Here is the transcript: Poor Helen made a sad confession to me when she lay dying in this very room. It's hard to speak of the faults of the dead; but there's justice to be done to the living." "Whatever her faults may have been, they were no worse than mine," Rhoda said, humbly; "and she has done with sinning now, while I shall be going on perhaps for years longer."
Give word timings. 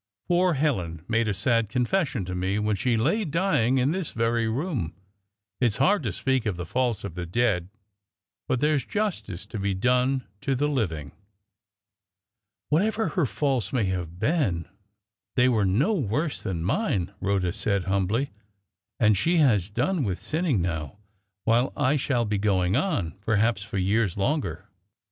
Poor 0.27 0.53
Helen 0.55 1.05
made 1.07 1.27
a 1.27 1.31
sad 1.35 1.69
confession 1.69 2.25
to 2.25 2.33
me 2.33 2.57
when 2.57 2.75
she 2.75 2.97
lay 2.97 3.23
dying 3.23 3.77
in 3.77 3.91
this 3.91 4.13
very 4.13 4.47
room. 4.47 4.95
It's 5.59 5.77
hard 5.77 6.01
to 6.01 6.11
speak 6.11 6.47
of 6.47 6.57
the 6.57 6.65
faults 6.65 7.03
of 7.03 7.13
the 7.13 7.27
dead; 7.27 7.69
but 8.47 8.61
there's 8.61 8.83
justice 8.83 9.45
to 9.45 9.59
be 9.59 9.75
done 9.75 10.25
to 10.41 10.55
the 10.55 10.67
living." 10.67 11.11
"Whatever 12.69 13.09
her 13.09 13.27
faults 13.27 13.71
may 13.71 13.83
have 13.93 14.17
been, 14.17 14.67
they 15.35 15.47
were 15.47 15.65
no 15.65 15.93
worse 15.93 16.41
than 16.41 16.63
mine," 16.63 17.13
Rhoda 17.21 17.53
said, 17.53 17.83
humbly; 17.83 18.31
"and 18.99 19.15
she 19.15 19.37
has 19.37 19.69
done 19.69 20.03
with 20.03 20.17
sinning 20.17 20.63
now, 20.63 20.97
while 21.43 21.71
I 21.77 21.95
shall 21.95 22.25
be 22.25 22.39
going 22.39 22.75
on 22.75 23.11
perhaps 23.19 23.61
for 23.61 23.77
years 23.77 24.17
longer." 24.17 24.67